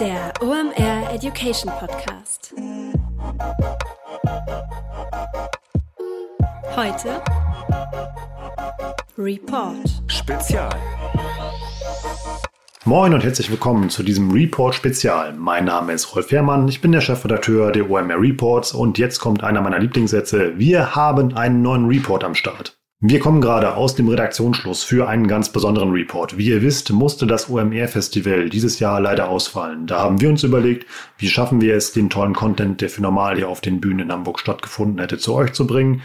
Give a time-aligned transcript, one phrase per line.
[0.00, 2.54] Der OMR Education Podcast.
[6.76, 7.20] Heute
[9.18, 9.76] Report
[10.06, 10.70] Spezial.
[12.84, 15.32] Moin und herzlich willkommen zu diesem Report Spezial.
[15.32, 19.42] Mein Name ist Rolf Herrmann, ich bin der Chefredakteur der OMR Reports und jetzt kommt
[19.42, 20.56] einer meiner Lieblingssätze.
[20.58, 22.77] Wir haben einen neuen Report am Start.
[23.00, 26.36] Wir kommen gerade aus dem Redaktionsschluss für einen ganz besonderen Report.
[26.36, 29.86] Wie ihr wisst, musste das OMR-Festival dieses Jahr leider ausfallen.
[29.86, 30.84] Da haben wir uns überlegt,
[31.16, 34.10] wie schaffen wir es, den tollen Content, der für normal hier auf den Bühnen in
[34.10, 36.02] Hamburg stattgefunden hätte, zu euch zu bringen.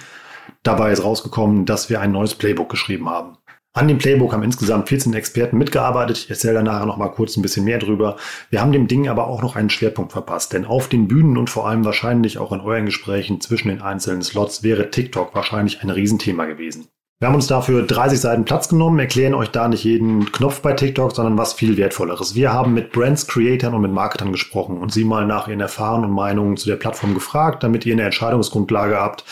[0.62, 3.38] Dabei ist rausgekommen, dass wir ein neues Playbook geschrieben haben.
[3.76, 6.18] An dem Playbook haben insgesamt 14 Experten mitgearbeitet.
[6.20, 8.18] Ich erzähle da nachher noch mal kurz ein bisschen mehr drüber.
[8.52, 11.49] Wir haben dem Ding aber auch noch einen Schwerpunkt verpasst, denn auf den Bühnen und
[11.49, 15.90] vor allem wahrscheinlich auch in euren Gesprächen zwischen den einzelnen Slots wäre TikTok wahrscheinlich ein
[15.90, 16.88] Riesenthema gewesen.
[17.20, 20.74] Wir haben uns dafür 30 Seiten Platz genommen, erklären euch da nicht jeden Knopf bei
[20.74, 22.35] TikTok, sondern was viel wertvolleres.
[22.35, 26.10] Wir haben mit Brands, Creatern und mit Marketern gesprochen und sie mal nach ihren Erfahrungen
[26.10, 29.24] und Meinungen zu der Plattform gefragt, damit ihr eine Entscheidungsgrundlage habt,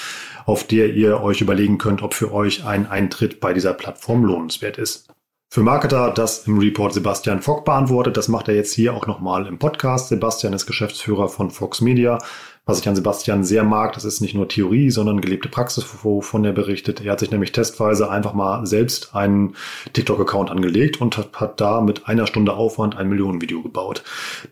[0.45, 4.77] auf der ihr euch überlegen könnt, ob für euch ein Eintritt bei dieser Plattform lohnenswert
[4.77, 5.07] ist.
[5.53, 8.15] Für Marketer das im Report Sebastian Fock beantwortet.
[8.15, 10.07] Das macht er jetzt hier auch nochmal im Podcast.
[10.07, 12.19] Sebastian ist Geschäftsführer von Fox Media
[12.65, 16.45] was ich an Sebastian sehr mag, das ist nicht nur Theorie, sondern gelebte Praxis, wovon
[16.45, 17.03] er berichtet.
[17.03, 19.55] Er hat sich nämlich testweise einfach mal selbst einen
[19.93, 24.03] TikTok-Account angelegt und hat, hat da mit einer Stunde Aufwand ein Millionenvideo gebaut.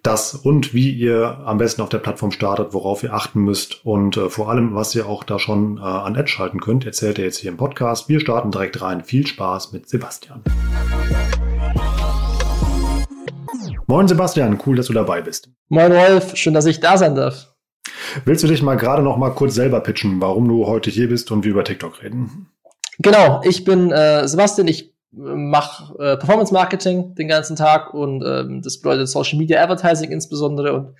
[0.01, 4.17] Das und wie ihr am besten auf der Plattform startet, worauf ihr achten müsst und
[4.17, 7.25] äh, vor allem, was ihr auch da schon äh, an Ads schalten könnt, erzählt er
[7.25, 8.09] jetzt hier im Podcast.
[8.09, 9.03] Wir starten direkt rein.
[9.03, 10.41] Viel Spaß mit Sebastian.
[13.85, 15.49] Moin Sebastian, cool, dass du dabei bist.
[15.67, 17.48] Moin Rolf, schön, dass ich da sein darf.
[18.25, 21.31] Willst du dich mal gerade noch mal kurz selber pitchen, warum du heute hier bist
[21.31, 22.47] und wir über TikTok reden?
[22.99, 28.23] Genau, ich bin äh, Sebastian, ich äh, mache äh, Performance Marketing den ganzen Tag und
[28.25, 30.73] ähm, das bedeutet Social Media Advertising insbesondere.
[30.73, 30.95] Und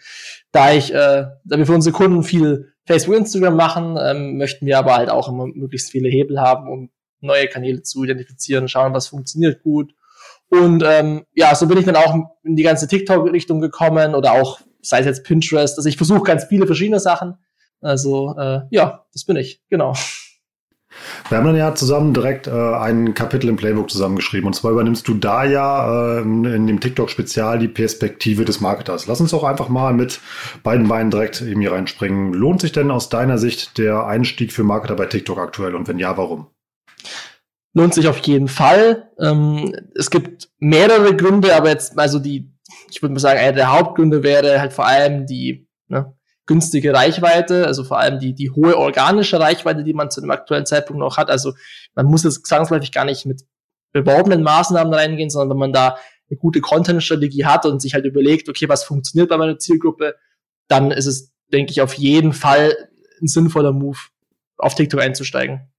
[0.52, 4.77] da ich, äh, da wir für unsere Kunden viel Facebook, Instagram machen, ähm, möchten wir
[4.80, 6.89] aber halt auch immer möglichst viele Hebel haben, um
[7.21, 9.93] neue Kanäle zu identifizieren, schauen, was funktioniert gut.
[10.49, 14.59] Und ähm, ja, so bin ich dann auch in die ganze TikTok-Richtung gekommen oder auch
[14.82, 15.78] sei es jetzt Pinterest.
[15.78, 17.36] Also ich versuche ganz viele verschiedene Sachen.
[17.82, 19.94] Also äh, ja, das bin ich, genau.
[21.30, 24.48] Wir haben dann ja zusammen direkt äh, ein Kapitel im Playbook zusammengeschrieben.
[24.48, 29.06] Und zwar übernimmst du da ja äh, in dem TikTok-Spezial die Perspektive des Marketers.
[29.06, 30.20] Lass uns doch einfach mal mit
[30.64, 32.34] beiden Beinen direkt eben hier reinspringen.
[32.34, 35.76] Lohnt sich denn aus deiner Sicht der Einstieg für Marketer bei TikTok aktuell?
[35.76, 36.48] Und wenn ja, warum?
[37.73, 39.12] Lohnt sich auf jeden Fall.
[39.20, 42.52] Ähm, es gibt mehrere Gründe, aber jetzt also die
[42.92, 47.67] ich würde mal sagen, einer der Hauptgründe wäre halt vor allem die ne, günstige Reichweite,
[47.67, 51.17] also vor allem die, die hohe organische Reichweite, die man zu dem aktuellen Zeitpunkt noch
[51.17, 51.30] hat.
[51.30, 51.54] Also
[51.95, 53.44] man muss jetzt zwangsläufig gar nicht mit
[53.92, 55.98] beworbenen Maßnahmen reingehen, sondern wenn man da
[56.30, 60.16] eine gute Content-Strategie hat und sich halt überlegt, okay, was funktioniert bei meiner Zielgruppe,
[60.67, 62.76] dann ist es, denke ich, auf jeden Fall
[63.21, 64.00] ein sinnvoller Move,
[64.58, 65.71] auf TikTok einzusteigen.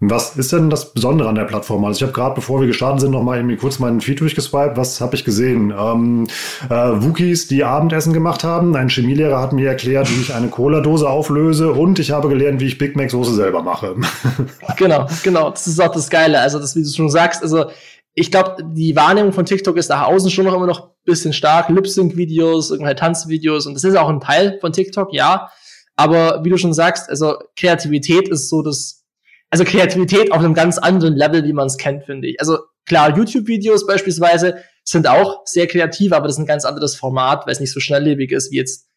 [0.00, 1.84] Was ist denn das Besondere an der Plattform?
[1.84, 4.76] Also ich habe gerade, bevor wir gestartet sind, noch mal irgendwie kurz meinen Feed durchgeswiped.
[4.76, 5.72] Was habe ich gesehen?
[5.76, 6.26] Ähm,
[6.68, 8.76] äh, Wookies, die Abendessen gemacht haben.
[8.76, 12.66] Ein Chemielehrer hat mir erklärt, wie ich eine Cola-Dose auflöse und ich habe gelernt, wie
[12.66, 13.96] ich Big Mac Soße selber mache.
[14.76, 15.50] genau, genau.
[15.50, 16.40] Das ist auch das Geile.
[16.40, 17.66] Also das, wie du schon sagst, also
[18.12, 21.70] ich glaube, die Wahrnehmung von TikTok ist nach außen schon noch immer noch bisschen stark.
[21.70, 25.50] Lip-Sync-Videos, irgendwelche Tanzvideos und das ist auch ein Teil von TikTok, ja.
[25.94, 29.05] Aber wie du schon sagst, also Kreativität ist so das
[29.50, 32.40] also Kreativität auf einem ganz anderen Level, wie man es kennt, finde ich.
[32.40, 37.46] Also klar, YouTube-Videos beispielsweise sind auch sehr kreativ, aber das ist ein ganz anderes Format,
[37.46, 38.88] weil es nicht so schnelllebig ist wie jetzt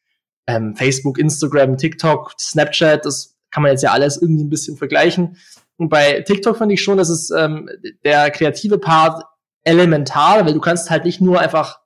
[0.48, 3.06] ähm, Facebook, Instagram, TikTok, Snapchat.
[3.06, 5.38] Das kann man jetzt ja alles irgendwie ein bisschen vergleichen.
[5.78, 7.70] Und bei TikTok finde ich schon, dass es ähm,
[8.04, 9.24] der kreative Part
[9.64, 11.80] elementar, weil du kannst halt nicht nur einfach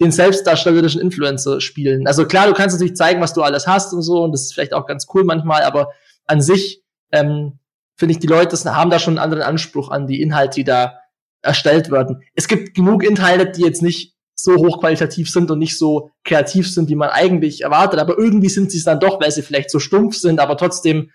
[0.00, 2.06] den selbstdarstellerischen Influencer spielen.
[2.06, 4.54] Also klar, du kannst natürlich zeigen, was du alles hast und so, und das ist
[4.54, 5.92] vielleicht auch ganz cool manchmal, aber
[6.26, 6.82] an sich
[7.12, 7.58] ähm,
[8.02, 10.98] finde ich, die Leute haben da schon einen anderen Anspruch an die Inhalte, die da
[11.40, 12.24] erstellt werden.
[12.34, 16.88] Es gibt genug Inhalte, die jetzt nicht so hochqualitativ sind und nicht so kreativ sind,
[16.88, 19.78] wie man eigentlich erwartet, aber irgendwie sind sie es dann doch, weil sie vielleicht so
[19.78, 21.12] stumpf sind, aber trotzdem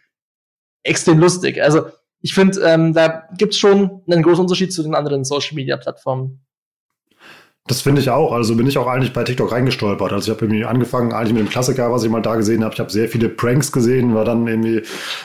[0.84, 1.62] extrem lustig.
[1.62, 1.88] Also
[2.22, 6.47] ich finde, ähm, da gibt's schon einen großen Unterschied zu den anderen Social-Media-Plattformen.
[7.68, 8.32] Das finde ich auch.
[8.32, 10.14] Also bin ich auch eigentlich bei TikTok reingestolpert.
[10.14, 12.74] Also ich habe irgendwie angefangen eigentlich mit dem Klassiker, was ich mal da gesehen habe.
[12.74, 14.84] Ich habe sehr viele Pranks gesehen, war dann irgendwie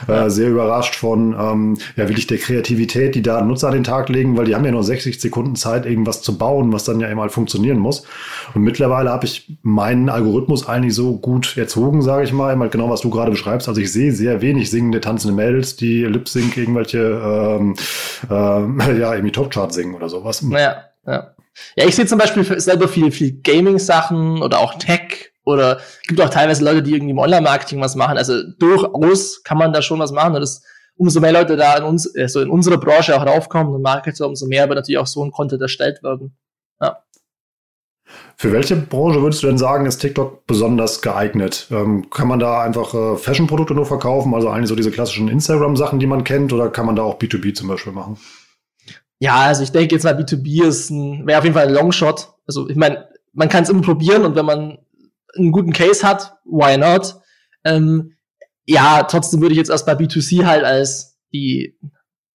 [0.08, 4.08] äh, sehr überrascht von ähm, ja wirklich der Kreativität, die da Nutzer an den Tag
[4.08, 7.08] legen, weil die haben ja nur 60 Sekunden Zeit, irgendwas zu bauen, was dann ja
[7.08, 8.02] immer funktionieren muss.
[8.54, 12.90] Und mittlerweile habe ich meinen Algorithmus eigentlich so gut erzogen, sage ich mal, halt genau
[12.90, 13.68] was du gerade beschreibst.
[13.68, 17.76] Also ich sehe sehr wenig singende, tanzende Mädels, die Lip Sync irgendwelche ähm,
[18.28, 18.32] äh,
[18.98, 20.42] ja irgendwie Top Chart singen oder sowas.
[20.42, 21.31] Naja Ja.
[21.76, 26.30] Ja, ich sehe zum Beispiel selber viel, viel Gaming-Sachen oder auch Tech oder gibt auch
[26.30, 28.16] teilweise Leute, die irgendwie im Online-Marketing was machen.
[28.16, 30.34] Also durchaus kann man da schon was machen.
[30.34, 30.62] Und das,
[30.96, 34.46] umso mehr Leute da in uns, also in unserer Branche auch raufkommen und Marketer, umso
[34.46, 36.36] mehr wird natürlich auch so ein Content erstellt werden.
[36.80, 37.02] Ja.
[38.36, 41.66] Für welche Branche würdest du denn sagen, ist TikTok besonders geeignet?
[41.70, 45.98] Ähm, kann man da einfach äh, Fashion-Produkte nur verkaufen, also eigentlich so diese klassischen Instagram-Sachen,
[45.98, 48.18] die man kennt, oder kann man da auch B2B zum Beispiel machen?
[49.22, 52.34] Ja, also ich denke jetzt mal B2B ist ein, wäre auf jeden Fall ein Longshot.
[52.44, 54.78] Also ich meine, man kann es immer probieren und wenn man
[55.36, 57.14] einen guten Case hat, why not?
[57.62, 58.16] Ähm,
[58.66, 61.78] ja, trotzdem würde ich jetzt erst bei B2C halt als die,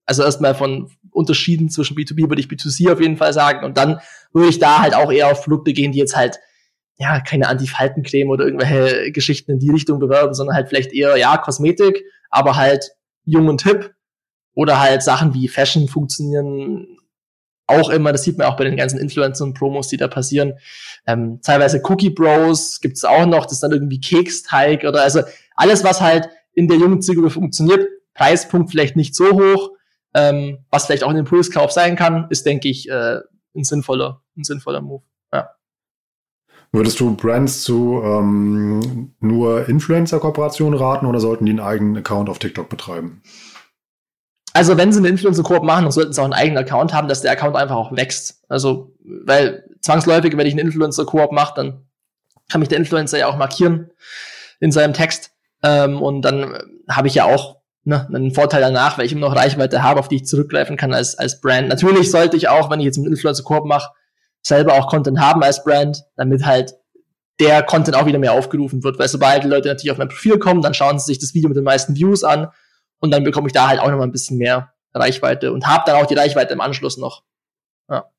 [0.05, 3.99] also erstmal von Unterschieden zwischen B2B würde ich B2C auf jeden Fall sagen und dann
[4.31, 6.39] würde ich da halt auch eher auf Produkte gehen, die jetzt halt
[6.97, 11.35] ja keine Antifaltencreme oder irgendwelche Geschichten in die Richtung bewerben, sondern halt vielleicht eher ja
[11.35, 12.91] Kosmetik, aber halt
[13.25, 13.93] jung und hip
[14.57, 16.87] oder halt Sachen wie Fashion funktionieren
[17.67, 20.53] auch immer, das sieht man auch bei den ganzen Influencern und Promos, die da passieren.
[21.05, 25.21] Ähm, teilweise Cookie Bros gibt's auch noch, das ist dann irgendwie Keksteig oder also
[25.55, 29.69] alles, was halt in der jungen Zielgruppe funktioniert, Preispunkt vielleicht nicht so hoch,
[30.15, 33.19] ähm, was vielleicht auch ein Impulskauf sein kann, ist, denke ich, äh,
[33.55, 35.03] ein sinnvoller, ein sinnvoller Move.
[35.31, 35.51] Ja.
[36.71, 42.39] Würdest du Brands zu ähm, nur Influencer-Kooperationen raten oder sollten die einen eigenen Account auf
[42.39, 43.21] TikTok betreiben?
[44.57, 47.21] Also wenn sie eine Influencer-Koop machen, dann sollten sie auch einen eigenen Account haben, dass
[47.21, 48.41] der Account einfach auch wächst.
[48.49, 51.85] Also, weil zwangsläufig, wenn ich einen Influencer-Koop mache, dann
[52.49, 53.91] kann mich der Influencer ja auch markieren
[54.59, 55.29] in seinem Text.
[55.61, 56.57] Ähm, und dann
[56.89, 60.07] habe ich ja auch ne, einen Vorteil danach, weil ich immer noch Reichweite habe, auf
[60.07, 61.67] die ich zurückgreifen kann als, als Brand.
[61.67, 63.91] Natürlich sollte ich auch, wenn ich jetzt einen Influencer-Koop mache,
[64.41, 66.73] selber auch Content haben als Brand, damit halt
[67.39, 68.97] der Content auch wieder mehr aufgerufen wird.
[68.97, 71.47] Weil sobald die Leute natürlich auf mein Profil kommen, dann schauen sie sich das Video
[71.47, 72.47] mit den meisten Views an
[72.99, 75.83] und dann bekomme ich da halt auch noch mal ein bisschen mehr Reichweite und habe
[75.85, 77.23] dann auch die Reichweite im Anschluss noch.
[77.89, 78.11] Ja.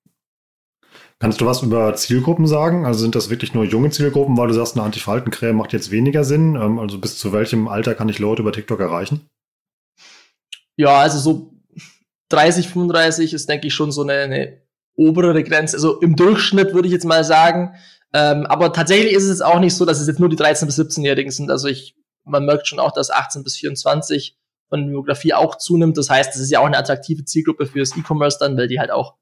[1.18, 2.86] Kannst du was über Zielgruppen sagen?
[2.86, 6.24] Also sind das wirklich nur junge Zielgruppen, weil du sagst, eine Antifaltencreme macht jetzt weniger
[6.24, 6.54] Sinn?
[6.54, 9.28] Ähm, also bis zu welchem Alter kann ich Leute über TikTok erreichen?
[10.76, 11.54] Ja, also so
[12.28, 14.62] 30, 35 ist, denke ich, schon so eine, eine
[14.94, 15.76] obere Grenze.
[15.76, 17.74] Also im Durchschnitt würde ich jetzt mal sagen.
[18.14, 20.66] Ähm, aber tatsächlich ist es jetzt auch nicht so, dass es jetzt nur die 13-
[20.66, 21.50] bis 17-Jährigen sind.
[21.50, 24.38] Also ich, man merkt schon auch, dass 18 bis 24
[24.68, 25.96] von Biografie auch zunimmt.
[25.96, 28.90] Das heißt, es ist ja auch eine attraktive Zielgruppe fürs E-Commerce dann, weil die halt
[28.90, 29.16] auch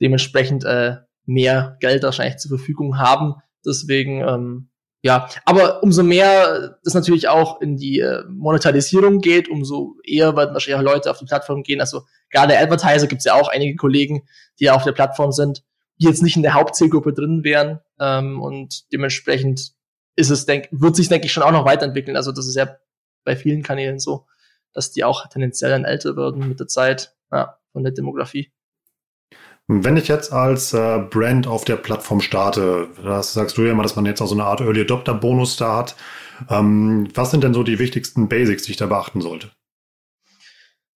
[0.00, 3.34] dementsprechend äh, mehr Geld wahrscheinlich zur Verfügung haben.
[3.64, 4.70] Deswegen, ähm,
[5.02, 10.52] ja, aber umso mehr das natürlich auch in die äh, Monetarisierung geht, umso eher werden
[10.52, 11.80] wahrscheinlich auch Leute auf die Plattform gehen.
[11.80, 14.22] Also gerade Advertiser gibt es ja auch einige Kollegen,
[14.58, 15.62] die ja auf der Plattform sind,
[15.98, 17.80] die jetzt nicht in der Hauptzielgruppe drin wären.
[17.98, 19.72] Ähm, und dementsprechend
[20.16, 22.16] ist es, denk, wird sich, denke ich, schon auch noch weiterentwickeln.
[22.16, 22.76] Also das ist ja
[23.24, 24.26] bei vielen Kanälen so
[24.72, 28.52] dass die auch tendenziell dann älter werden mit der Zeit, ja, von der Demografie.
[29.72, 33.84] Wenn ich jetzt als äh, Brand auf der Plattform starte, das sagst du ja immer,
[33.84, 35.94] dass man jetzt auch so eine Art Early Adopter Bonus da hat.
[36.48, 39.50] Ähm, was sind denn so die wichtigsten Basics, die ich da beachten sollte?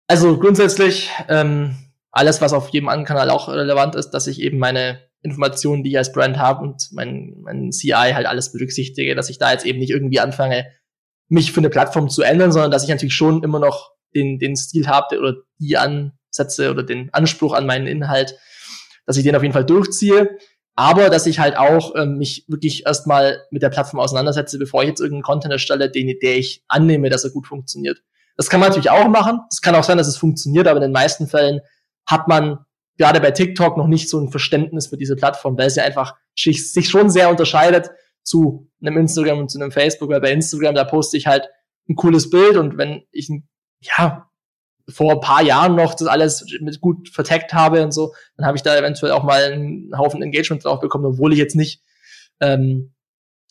[0.07, 1.77] Also grundsätzlich ähm,
[2.11, 5.91] alles, was auf jedem anderen Kanal auch relevant ist, dass ich eben meine Informationen, die
[5.91, 9.67] ich als Brand habe und mein, mein CI halt alles berücksichtige, dass ich da jetzt
[9.67, 10.67] eben nicht irgendwie anfange,
[11.33, 14.55] mich für eine Plattform zu ändern, sondern dass ich natürlich schon immer noch den, den
[14.55, 18.37] Stil habe oder die Ansätze oder den Anspruch an meinen Inhalt,
[19.07, 20.39] dass ich den auf jeden Fall durchziehe.
[20.75, 24.91] Aber dass ich halt auch ähm, mich wirklich erstmal mit der Plattform auseinandersetze, bevor ich
[24.91, 28.03] jetzt irgendeinen Content erstelle, den, der ich annehme, dass er gut funktioniert.
[28.37, 29.41] Das kann man natürlich auch machen.
[29.51, 31.61] Es kann auch sein, dass es funktioniert, aber in den meisten Fällen
[32.07, 32.59] hat man
[32.99, 36.89] gerade bei TikTok noch nicht so ein Verständnis für diese Plattform, weil sie einfach sich
[36.89, 37.91] schon sehr unterscheidet
[38.23, 41.49] zu einem Instagram und zu einem Facebook, weil bei Instagram, da poste ich halt
[41.89, 43.31] ein cooles Bild und wenn ich,
[43.81, 44.29] ja,
[44.89, 48.57] vor ein paar Jahren noch das alles mit gut verteckt habe und so, dann habe
[48.57, 51.83] ich da eventuell auch mal einen Haufen Engagement drauf bekommen, obwohl ich jetzt nicht
[52.41, 52.93] ähm,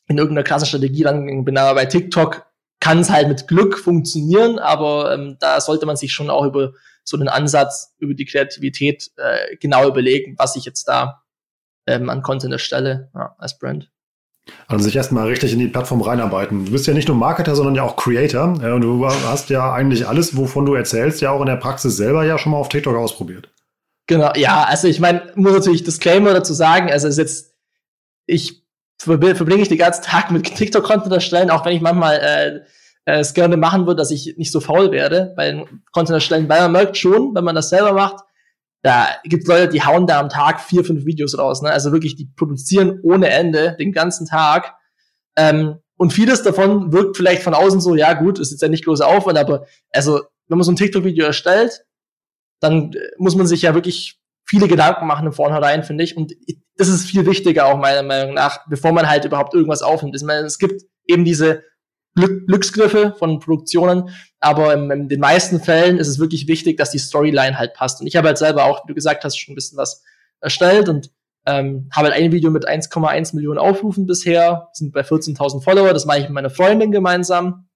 [0.07, 1.57] in irgendeiner krassen Strategie rangegangen bin.
[1.57, 2.45] Aber bei TikTok
[2.79, 6.73] kann es halt mit Glück funktionieren, aber ähm, da sollte man sich schon auch über
[7.03, 11.23] so einen Ansatz, über die Kreativität äh, genau überlegen, was ich jetzt da
[11.87, 13.89] ähm, an Content erstelle ja, als Brand.
[14.67, 16.65] Also sich erstmal richtig in die Plattform reinarbeiten.
[16.65, 18.53] Du bist ja nicht nur Marketer, sondern ja auch Creator.
[18.53, 22.23] Und du hast ja eigentlich alles, wovon du erzählst, ja auch in der Praxis selber
[22.23, 23.49] ja schon mal auf TikTok ausprobiert.
[24.07, 27.53] Genau, ja, also ich meine, muss natürlich Disclaimer dazu sagen, also es ist jetzt,
[28.25, 28.63] ich
[28.97, 32.59] verbringe ich den ganzen Tag mit TikTok-Content erstellen, auch wenn ich manchmal äh,
[33.05, 36.61] äh, es gerne machen würde, dass ich nicht so faul werde bei Content erstellen, weil
[36.61, 38.23] man merkt schon, wenn man das selber macht,
[38.81, 41.61] da gibt es Leute, die hauen da am Tag vier, fünf Videos raus.
[41.61, 41.69] Ne?
[41.69, 44.75] Also wirklich, die produzieren ohne Ende den ganzen Tag.
[45.37, 48.85] Ähm, und vieles davon wirkt vielleicht von außen so, ja gut, ist jetzt ja nicht
[48.85, 51.85] großer Aufwand, aber also wenn man so ein TikTok-Video erstellt,
[52.59, 56.17] dann äh, muss man sich ja wirklich viele Gedanken machen im Vornherein, finde ich.
[56.17, 56.33] Und
[56.75, 60.15] das ist viel wichtiger auch meiner Meinung nach, bevor man halt überhaupt irgendwas aufnimmt.
[60.15, 61.63] Ich meine, es gibt eben diese
[62.15, 66.99] Glücksgriffe von Produktionen, aber in, in, den meisten Fällen ist es wirklich wichtig, dass die
[66.99, 68.01] Storyline halt passt.
[68.01, 70.03] Und ich habe halt selber auch, wie du gesagt hast, schon ein bisschen was
[70.41, 71.11] erstellt und
[71.45, 76.05] ähm, habe halt ein Video mit 1,1 Millionen Aufrufen bisher, sind bei 14.000 Follower, das
[76.05, 77.67] mache ich mit meiner Freundin gemeinsam.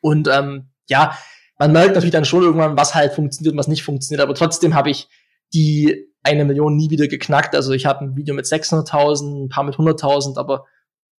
[0.00, 1.16] Und ähm, ja,
[1.58, 4.74] man merkt natürlich dann schon irgendwann, was halt funktioniert und was nicht funktioniert, aber trotzdem
[4.74, 5.08] habe ich
[5.52, 7.54] die eine Million nie wieder geknackt.
[7.54, 10.64] Also ich habe ein Video mit 600.000, ein paar mit 100.000, aber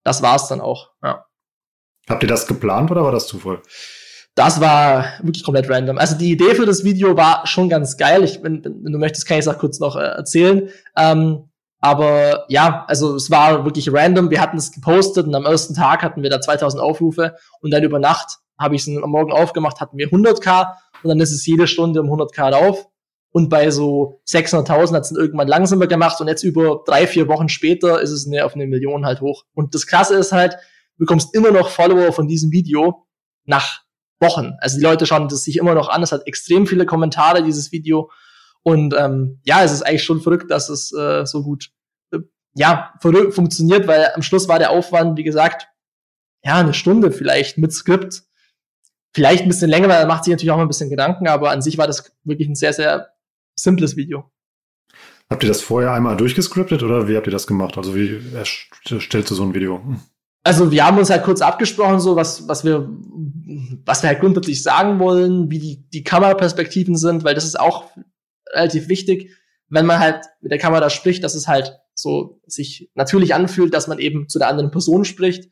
[0.04, 0.92] das war's dann auch.
[1.04, 1.26] Ja.
[2.10, 3.62] Habt ihr das geplant oder war das Zufall?
[4.36, 5.98] Das war wirklich komplett random.
[5.98, 8.24] Also die Idee für das Video war schon ganz geil.
[8.24, 10.70] Ich, wenn, wenn du möchtest, kann ich es auch kurz noch äh, erzählen.
[10.98, 14.30] Ähm, aber ja, also es war wirklich random.
[14.30, 17.84] Wir hatten es gepostet und am ersten Tag hatten wir da 2000 Aufrufe und dann
[17.84, 21.46] über Nacht habe ich es am Morgen aufgemacht, hatten wir 100k und dann ist es
[21.46, 22.88] jede Stunde um 100k drauf.
[23.32, 27.50] Und bei so 600.000 hat es irgendwann langsamer gemacht und jetzt über drei, vier Wochen
[27.50, 29.44] später ist es auf eine Million halt hoch.
[29.54, 30.58] Und das Krasse ist halt,
[30.98, 33.08] bekommst immer noch Follower von diesem Video
[33.46, 33.82] nach
[34.20, 34.54] Wochen.
[34.60, 36.04] Also die Leute schauen das sich immer noch an.
[36.04, 38.12] Es hat extrem viele Kommentare, dieses Video.
[38.64, 41.70] Und ähm, ja, es ist eigentlich schon verrückt, dass es äh, so gut
[42.12, 42.20] äh,
[42.56, 45.68] ja, funktioniert, weil am Schluss war der Aufwand, wie gesagt,
[46.44, 48.24] ja, eine Stunde vielleicht mit Skript.
[49.14, 51.52] Vielleicht ein bisschen länger, weil er macht sich natürlich auch mal ein bisschen Gedanken, aber
[51.52, 53.10] an sich war das wirklich ein sehr, sehr
[53.58, 54.30] simples Video.
[55.30, 57.78] Habt ihr das vorher einmal durchgescriptet oder wie habt ihr das gemacht?
[57.78, 59.78] Also wie erstellst du so ein Video?
[59.84, 60.02] Hm.
[60.46, 62.88] Also wir haben uns halt kurz abgesprochen, so was, was wir,
[63.84, 67.90] was wir halt grundsätzlich sagen wollen, wie die, die Kameraperspektiven sind, weil das ist auch
[68.54, 69.32] relativ wichtig,
[69.70, 73.88] wenn man halt mit der Kamera spricht, dass es halt so sich natürlich anfühlt, dass
[73.88, 75.50] man eben zu der anderen Person spricht.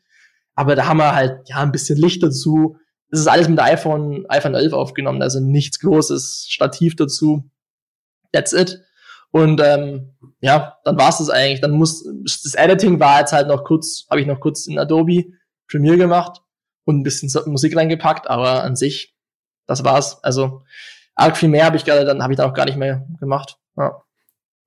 [0.54, 2.76] Aber da haben wir halt ja ein bisschen Licht dazu.
[3.10, 7.50] Das ist alles mit der iPhone, iPhone 11 aufgenommen, also nichts Großes, Stativ dazu.
[8.30, 8.80] That's it.
[9.34, 11.60] Und ähm, ja, dann war es das eigentlich.
[11.60, 15.24] Dann muss das Editing war jetzt halt noch kurz, habe ich noch kurz in Adobe
[15.68, 16.40] Premiere gemacht
[16.84, 19.16] und ein bisschen Musik reingepackt, aber an sich,
[19.66, 20.22] das war's.
[20.22, 20.62] Also
[21.16, 23.58] arg viel mehr habe ich gerade, dann habe ich da auch gar nicht mehr gemacht.
[23.76, 24.04] Ja.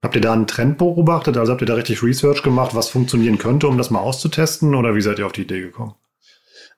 [0.03, 1.37] Habt ihr da einen Trend beobachtet?
[1.37, 4.75] Also habt ihr da richtig Research gemacht, was funktionieren könnte, um das mal auszutesten?
[4.75, 5.95] Oder wie seid ihr auf die Idee gekommen?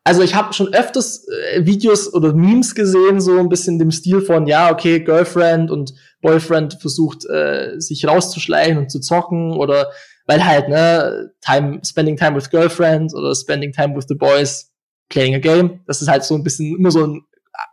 [0.04, 4.22] Also ich habe schon öfters äh, Videos oder Memes gesehen, so ein bisschen dem Stil
[4.22, 9.92] von, ja, okay, Girlfriend und Boyfriend versucht, äh, sich rauszuschleichen und zu zocken oder
[10.26, 14.72] weil halt, ne, time, spending time with girlfriend oder spending time with the boys,
[15.10, 15.80] playing a game.
[15.88, 17.22] Das ist halt so ein bisschen immer so ein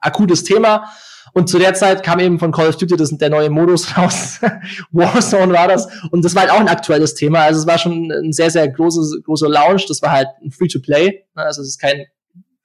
[0.00, 0.86] akutes Thema.
[1.34, 4.40] Und zu der Zeit kam eben von Call of Duty das, der neue Modus raus.
[4.90, 5.86] Warzone war das.
[6.10, 7.40] Und das war halt auch ein aktuelles Thema.
[7.40, 9.84] Also es war schon ein sehr, sehr großes, großer Launch.
[9.86, 11.26] Das war halt ein Free-to-Play.
[11.34, 12.06] Also es ist kein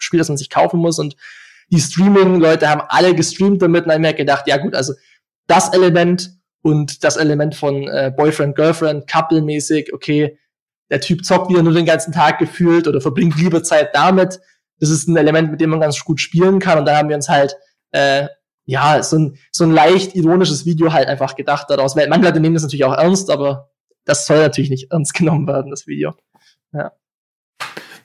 [0.04, 1.00] Spiel, das man sich kaufen muss.
[1.00, 1.16] Und
[1.70, 4.94] die Streaming-Leute haben alle gestreamt damit und haben mir gedacht, ja gut, also
[5.48, 6.32] das Element
[6.62, 10.38] und das Element von äh, Boyfriend, Girlfriend, Couple-mäßig, okay,
[10.90, 14.40] der Typ zockt wieder nur den ganzen Tag gefühlt oder verbringt lieber Zeit damit.
[14.80, 16.78] Das ist ein Element, mit dem man ganz gut spielen kann.
[16.78, 17.56] Und da haben wir uns halt,
[17.92, 18.28] äh,
[18.66, 21.96] ja, so ein, so ein leicht ironisches Video halt einfach gedacht daraus.
[21.96, 23.70] Manche Leute nehmen das natürlich auch ernst, aber
[24.06, 26.14] das soll natürlich nicht ernst genommen werden, das Video.
[26.74, 26.92] Ja.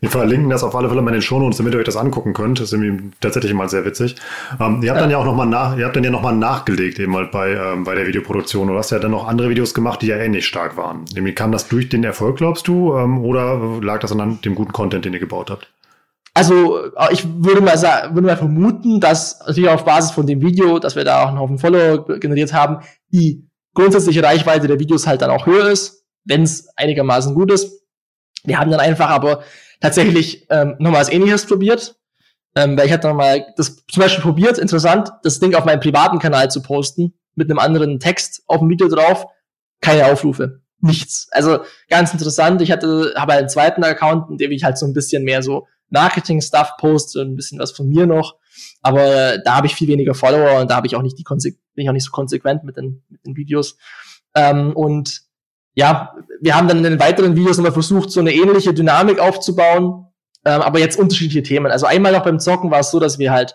[0.01, 2.33] Wir verlinken das auf alle Fälle mal in den Shownotes, damit ihr euch das angucken
[2.33, 2.61] könnt.
[2.61, 4.17] Das ist irgendwie tatsächlich mal sehr witzig.
[4.61, 5.01] Ähm, ihr habt ja.
[5.01, 7.85] dann ja auch nochmal nach, ihr habt dann ja nochmal nachgelegt eben halt bei, ähm,
[7.85, 8.69] bei der Videoproduktion.
[8.69, 11.05] Du hast ja dann noch andere Videos gemacht, die ja ähnlich stark waren.
[11.15, 12.95] Irgendwie kam das durch den Erfolg, glaubst du?
[12.97, 15.69] Ähm, oder lag das an dem guten Content, den ihr gebaut habt?
[16.37, 20.43] Also äh, ich würde mal sagen, würde mal vermuten, dass natürlich auf Basis von dem
[20.43, 25.07] Video, dass wir da auch einen Haufen Follower generiert haben, die grundsätzliche Reichweite der Videos
[25.07, 27.83] halt dann auch höher ist, wenn es einigermaßen gut ist.
[28.45, 29.45] Wir haben dann einfach aber
[29.81, 31.97] tatsächlich ähm, nochmal was ähnliches probiert.
[32.55, 36.19] Ähm, weil ich hatte nochmal das zum Beispiel probiert, interessant, das Ding auf meinem privaten
[36.19, 39.27] Kanal zu posten, mit einem anderen Text auf dem Video drauf,
[39.83, 40.63] keine Aufrufe.
[40.81, 41.29] Nichts.
[41.33, 42.63] Also ganz interessant.
[42.63, 45.67] Ich hatte, habe einen zweiten Account, in dem ich halt so ein bisschen mehr so
[45.91, 48.37] Marketing-Stuff poste und ein bisschen was von mir noch.
[48.81, 51.53] Aber da habe ich viel weniger Follower und da habe ich auch nicht die Konse
[51.75, 53.77] bin ich auch nicht so konsequent mit den, mit den Videos.
[54.35, 55.26] Ähm, und
[55.77, 60.07] ja, wir haben dann in den weiteren Videos nochmal versucht, so eine ähnliche Dynamik aufzubauen,
[60.45, 61.71] ähm, aber jetzt unterschiedliche Themen.
[61.71, 63.55] Also einmal noch beim Zocken war es so, dass wir halt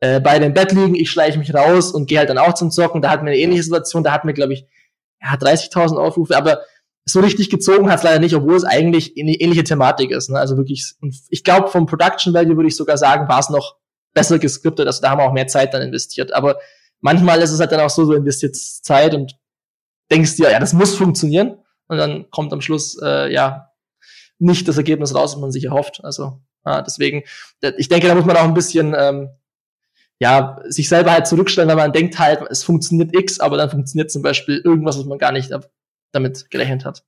[0.00, 2.72] äh, beide im Bett liegen, ich schleiche mich raus und gehe halt dann auch zum
[2.72, 3.02] Zocken.
[3.02, 4.66] Da hatten wir eine ähnliche Situation, da hatten wir, glaube ich,
[5.22, 6.60] ja, 30.000 Aufrufe, aber
[7.04, 10.28] so richtig gezogen hat es leider nicht, obwohl es eigentlich eine ähnliche Thematik ist.
[10.28, 10.38] Ne?
[10.38, 10.94] Also wirklich,
[11.28, 13.76] ich glaube, vom Production Value würde ich sogar sagen, war es noch
[14.12, 14.86] besser geskriptet.
[14.86, 16.32] Also da haben wir auch mehr Zeit dann investiert.
[16.32, 16.58] Aber
[17.00, 19.36] manchmal ist es halt dann auch so, du investierst Zeit und
[20.10, 21.58] denkst dir, ja, das muss funktionieren.
[21.86, 23.72] Und dann kommt am Schluss, äh, ja,
[24.38, 26.02] nicht das Ergebnis raus, was man sich erhofft.
[26.04, 27.24] Also, ja, deswegen,
[27.76, 29.30] ich denke, da muss man auch ein bisschen, ähm,
[30.20, 34.10] ja, sich selber halt zurückstellen, weil man denkt halt, es funktioniert X, aber dann funktioniert
[34.10, 35.50] zum Beispiel irgendwas, was man gar nicht
[36.12, 37.04] damit gerechnet hat.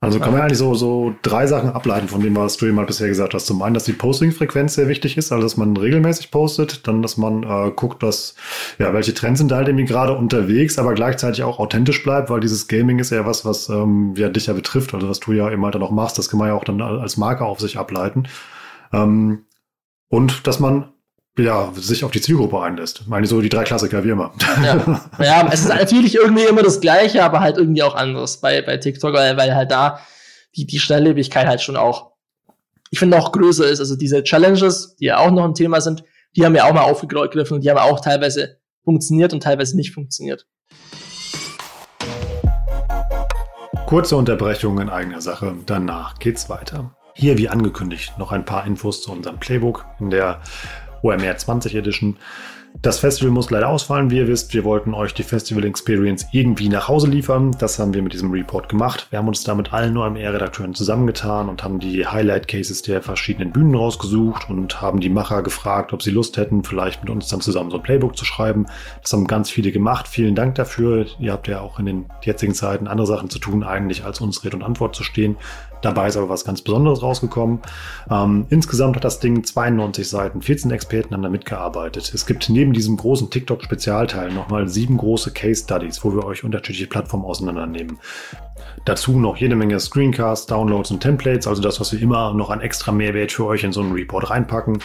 [0.00, 2.86] Also kann man eigentlich so, so drei Sachen ableiten von dem, was du eben halt
[2.86, 3.46] bisher gesagt hast.
[3.46, 7.16] Zum einen, dass die Posting-Frequenz sehr wichtig ist, also dass man regelmäßig postet, dann, dass
[7.16, 8.34] man äh, guckt, dass,
[8.78, 12.68] ja, welche Trends sind halt irgendwie gerade unterwegs, aber gleichzeitig auch authentisch bleibt, weil dieses
[12.68, 15.64] Gaming ist ja was, was ähm, ja, dich ja betrifft, also was du ja eben
[15.64, 18.28] halt dann auch machst, das kann man ja auch dann als Marke auf sich ableiten.
[18.92, 19.46] Ähm,
[20.08, 20.92] und dass man
[21.38, 23.00] ja, sich auf die Zielgruppe einlässt.
[23.02, 24.32] Ich meine, so die drei Klassiker wie immer.
[24.62, 25.00] Ja.
[25.18, 28.78] ja, es ist natürlich irgendwie immer das Gleiche, aber halt irgendwie auch anderes bei, bei
[28.78, 30.00] TikTok, weil, weil halt da
[30.56, 32.12] die, die Schnelllebigkeit halt schon auch,
[32.90, 33.80] ich finde, auch größer ist.
[33.80, 36.02] Also diese Challenges, die ja auch noch ein Thema sind,
[36.36, 39.92] die haben ja auch mal aufgegriffen und die haben auch teilweise funktioniert und teilweise nicht
[39.92, 40.46] funktioniert.
[43.86, 46.96] Kurze Unterbrechung in eigener Sache, danach geht's weiter.
[47.14, 49.86] Hier, wie angekündigt, noch ein paar Infos zu unserem Playbook.
[50.00, 50.42] In der
[51.06, 52.16] OMR 20 Edition.
[52.82, 54.52] Das Festival muss leider ausfallen, wie ihr wisst.
[54.52, 57.56] Wir wollten euch die Festival Experience irgendwie nach Hause liefern.
[57.58, 59.06] Das haben wir mit diesem Report gemacht.
[59.10, 63.74] Wir haben uns da mit allen OMR-Redakteuren zusammengetan und haben die Highlight-Cases der verschiedenen Bühnen
[63.74, 67.70] rausgesucht und haben die Macher gefragt, ob sie Lust hätten, vielleicht mit uns dann zusammen
[67.70, 68.66] so ein Playbook zu schreiben.
[69.00, 70.06] Das haben ganz viele gemacht.
[70.06, 71.06] Vielen Dank dafür.
[71.18, 74.44] Ihr habt ja auch in den jetzigen Zeiten andere Sachen zu tun, eigentlich als uns
[74.44, 75.36] Rede und Antwort zu stehen.
[75.82, 77.60] Dabei ist aber was ganz Besonderes rausgekommen.
[78.10, 82.12] Ähm, insgesamt hat das Ding 92 Seiten, 14 Experten haben da mitgearbeitet.
[82.14, 86.86] Es gibt neben diesem großen TikTok-Spezialteil nochmal sieben große Case Studies, wo wir euch unterschiedliche
[86.86, 87.98] Plattformen auseinandernehmen.
[88.84, 92.60] Dazu noch jede Menge Screencasts, Downloads und Templates, also das, was wir immer noch an
[92.60, 94.78] extra Mehrwert für euch in so einen Report reinpacken.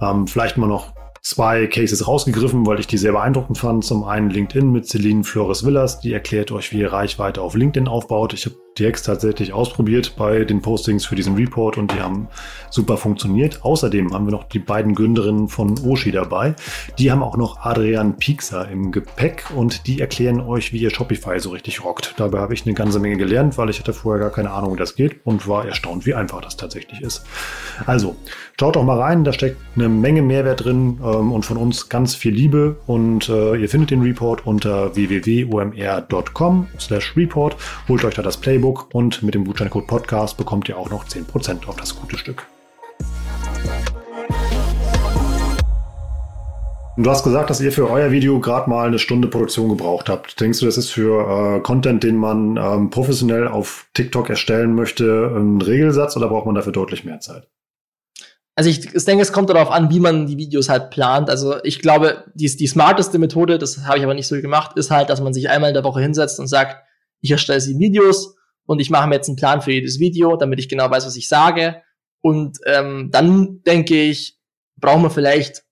[0.00, 0.92] Ähm, vielleicht mal noch
[1.24, 3.84] zwei Cases rausgegriffen, weil ich die sehr beeindruckend fand.
[3.84, 7.88] Zum einen LinkedIn mit Celine Flores Villas, die erklärt euch, wie ihr Reichweite auf LinkedIn
[7.88, 8.34] aufbaut.
[8.34, 12.28] Ich habe Hacks tatsächlich ausprobiert bei den Postings für diesen Report und die haben
[12.70, 13.64] super funktioniert.
[13.64, 16.54] Außerdem haben wir noch die beiden Gründerinnen von Oshi dabei.
[16.98, 21.38] Die haben auch noch Adrian Piekser im Gepäck und die erklären euch, wie ihr Shopify
[21.38, 22.14] so richtig rockt.
[22.16, 24.78] Dabei habe ich eine ganze Menge gelernt, weil ich hatte vorher gar keine Ahnung, wie
[24.78, 27.24] das geht und war erstaunt, wie einfach das tatsächlich ist.
[27.86, 28.16] Also,
[28.58, 32.14] schaut doch mal rein, da steckt eine Menge Mehrwert drin ähm, und von uns ganz
[32.14, 37.56] viel Liebe und äh, ihr findet den Report unter www.omr.com slash report.
[37.88, 41.04] Holt euch da das Playbook Playbook und mit dem Gutscheincode Podcast bekommt ihr auch noch
[41.04, 42.46] 10% auf das gute Stück.
[46.96, 50.40] Du hast gesagt, dass ihr für euer Video gerade mal eine Stunde Produktion gebraucht habt.
[50.40, 55.30] Denkst du, das ist für äh, Content, den man ähm, professionell auf TikTok erstellen möchte,
[55.36, 57.48] ein Regelsatz oder braucht man dafür deutlich mehr Zeit?
[58.54, 61.28] Also ich, ich denke, es kommt darauf an, wie man die Videos halt plant.
[61.28, 64.92] Also ich glaube, die, die smarteste Methode, das habe ich aber nicht so gemacht, ist
[64.92, 66.76] halt, dass man sich einmal in der Woche hinsetzt und sagt,
[67.20, 70.58] ich erstelle sieben Videos und ich mache mir jetzt einen Plan für jedes Video, damit
[70.58, 71.82] ich genau weiß, was ich sage.
[72.20, 74.38] Und ähm, dann denke ich,
[74.76, 75.64] brauchen wir vielleicht,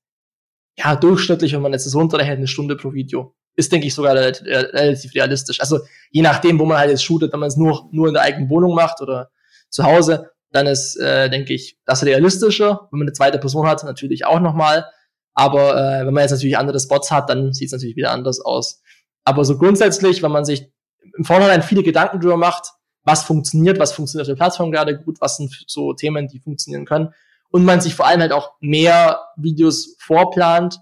[0.77, 3.35] ja, durchschnittlich, wenn man jetzt das runterrechnet, eine Stunde pro Video.
[3.55, 5.61] Ist, denke ich, sogar relativ realistisch.
[5.61, 8.23] Also je nachdem, wo man halt jetzt shootet, wenn man es nur, nur in der
[8.23, 9.31] eigenen Wohnung macht oder
[9.69, 12.89] zu Hause, dann ist, äh, denke ich, das realistischer.
[12.91, 14.87] Wenn man eine zweite Person hat, natürlich auch nochmal.
[15.35, 18.41] Aber äh, wenn man jetzt natürlich andere Spots hat, dann sieht es natürlich wieder anders
[18.41, 18.83] aus.
[19.25, 20.71] Aber so grundsätzlich, wenn man sich
[21.17, 22.73] im Vorhinein viele Gedanken drüber macht,
[23.05, 26.85] was funktioniert, was funktioniert auf der Plattform gerade gut, was sind so Themen, die funktionieren
[26.85, 27.13] können.
[27.51, 30.79] Und man sich vor allem halt auch mehr Videos vorplant,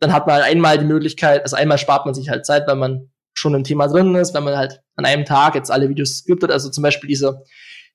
[0.00, 3.10] dann hat man einmal die Möglichkeit, also einmal spart man sich halt Zeit, weil man
[3.34, 6.50] schon im Thema drin ist, wenn man halt an einem Tag jetzt alle Videos skriptet,
[6.50, 7.42] also zum Beispiel dieser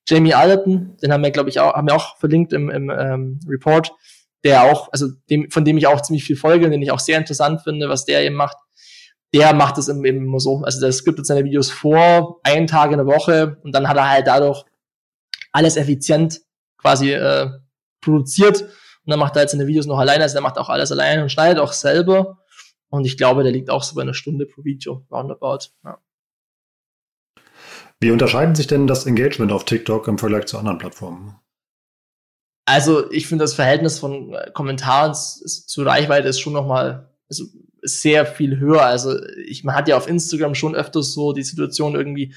[0.06, 3.40] Jamie Alderton, den haben wir, glaube ich, auch, haben wir auch verlinkt im, im ähm,
[3.48, 3.92] Report,
[4.42, 7.00] der auch, also dem, von dem ich auch ziemlich viel folge und den ich auch
[7.00, 8.56] sehr interessant finde, was der eben macht
[9.34, 10.62] der macht es eben immer so.
[10.62, 14.08] Also der skriptet seine Videos vor, einen Tag in der Woche und dann hat er
[14.08, 14.64] halt dadurch
[15.50, 16.40] alles effizient
[16.78, 17.50] quasi äh,
[18.00, 20.92] produziert und dann macht er halt seine Videos noch alleine, also der macht auch alles
[20.92, 22.38] alleine und schneidet auch selber
[22.90, 25.70] und ich glaube, der liegt auch so bei einer Stunde pro Video, roundabout.
[25.84, 25.98] Ja.
[27.98, 31.40] Wie unterscheidet sich denn das Engagement auf TikTok im Vergleich zu anderen Plattformen?
[32.66, 37.44] Also ich finde das Verhältnis von Kommentaren zu Reichweite ist schon nochmal, also
[37.84, 38.82] sehr viel höher.
[38.82, 39.14] Also
[39.46, 42.34] ich, man hat ja auf Instagram schon öfters so die Situation irgendwie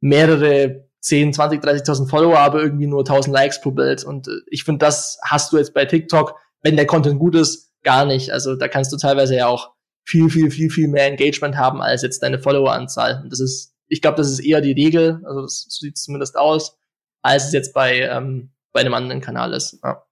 [0.00, 4.04] mehrere 10, 20, 30.000 Follower, aber irgendwie nur 1000 Likes pro Bild.
[4.04, 7.72] Und äh, ich finde, das hast du jetzt bei TikTok, wenn der Content gut ist,
[7.82, 8.30] gar nicht.
[8.30, 9.72] Also da kannst du teilweise ja auch
[10.04, 13.20] viel, viel, viel, viel mehr Engagement haben als jetzt deine Followeranzahl.
[13.22, 16.36] Und das ist, ich glaube, das ist eher die Regel, also das, sieht es zumindest
[16.36, 16.78] aus,
[17.22, 19.78] als es jetzt bei, ähm, bei einem anderen Kanal ist.
[19.82, 20.02] Ja.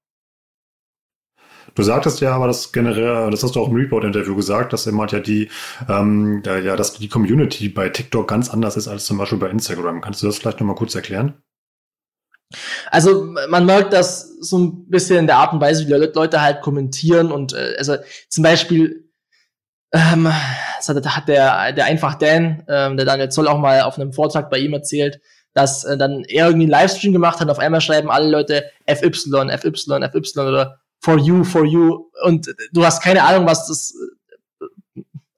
[1.76, 5.06] Du sagtest ja aber das generell, das hast du auch im Report-Interview gesagt, dass immer
[5.08, 5.50] ja die,
[5.88, 10.00] ähm, ja, dass die Community bei TikTok ganz anders ist als zum Beispiel bei Instagram.
[10.00, 11.34] Kannst du das vielleicht nochmal kurz erklären?
[12.90, 16.62] Also man merkt das so ein bisschen in der Art und Weise, wie Leute halt
[16.62, 17.96] kommentieren und äh, also
[18.30, 19.10] zum Beispiel
[19.92, 20.32] ähm,
[20.78, 24.12] das hat, hat der, der einfach Dan, ähm, der Daniel Zoll auch mal auf einem
[24.12, 25.20] Vortrag bei ihm erzählt,
[25.52, 28.64] dass äh, dann er irgendwie einen Livestream gemacht hat und auf einmal schreiben alle Leute
[28.86, 33.94] FY, FY, FY oder for you, for you und du hast keine Ahnung, was das,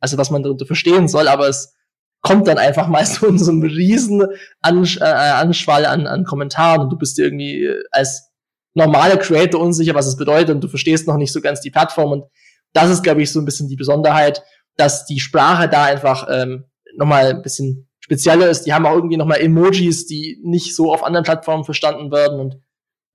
[0.01, 1.75] also was man darunter verstehen soll, aber es
[2.21, 4.27] kommt dann einfach mal so in so einem riesen
[4.61, 8.31] Ansch äh, Anschwall an, an Kommentaren und du bist irgendwie äh, als
[8.75, 12.13] normale Creator unsicher, was es bedeutet und du verstehst noch nicht so ganz die Plattform
[12.13, 12.25] und
[12.73, 14.43] das ist, glaube ich, so ein bisschen die Besonderheit,
[14.77, 16.65] dass die Sprache da einfach ähm,
[16.97, 18.65] nochmal ein bisschen spezieller ist.
[18.65, 22.57] Die haben auch irgendwie nochmal Emojis, die nicht so auf anderen Plattformen verstanden werden und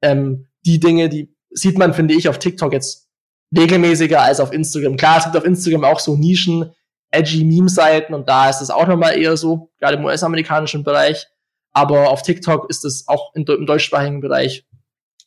[0.02, 3.08] ähm, die Dinge, die sieht man, finde ich, auf TikTok jetzt
[3.56, 4.98] regelmäßiger als auf Instagram.
[4.98, 6.72] Klar, es gibt auf Instagram auch so Nischen,
[7.12, 11.28] edgy Meme-Seiten und da ist es auch nochmal eher so, gerade im US-amerikanischen Bereich.
[11.72, 14.66] Aber auf TikTok ist es auch im, im deutschsprachigen Bereich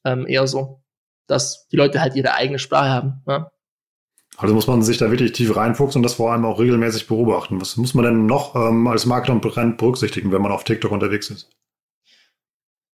[0.05, 0.83] ähm, eher so,
[1.27, 3.23] dass die Leute halt ihre eigene Sprache haben.
[3.27, 3.51] Ja?
[4.37, 7.61] Also muss man sich da wirklich tief reinfuchsen und das vor allem auch regelmäßig beobachten.
[7.61, 10.93] Was muss man denn noch ähm, als Marketer und Brand berücksichtigen, wenn man auf TikTok
[10.93, 11.51] unterwegs ist?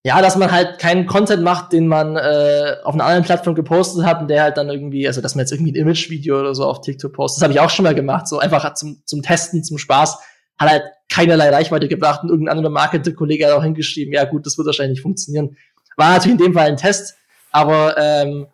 [0.05, 4.07] Ja, dass man halt keinen Content macht, den man äh, auf einer anderen Plattform gepostet
[4.07, 6.65] hat und der halt dann irgendwie, also dass man jetzt irgendwie ein Image-Video oder so
[6.65, 7.39] auf TikTok postet.
[7.39, 10.19] Das habe ich auch schon mal gemacht, so einfach zum, zum Testen, zum Spaß.
[10.57, 14.57] Hat halt keinerlei Reichweite gebracht und irgendein anderer Marketer-Kollege hat auch hingeschrieben, ja gut, das
[14.57, 15.57] wird wahrscheinlich nicht funktionieren.
[15.97, 17.17] War natürlich in dem Fall ein Test,
[17.51, 18.47] aber ähm,